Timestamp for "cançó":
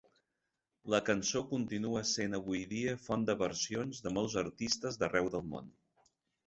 1.09-1.41